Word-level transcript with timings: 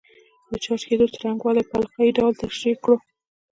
د 0.49 0.51
چارج 0.63 0.81
کېدو 0.89 1.05
څرنګوالی 1.15 1.63
په 1.69 1.75
القايي 1.79 2.11
ډول 2.17 2.33
تشریح 2.41 2.75
کړو. 2.83 2.95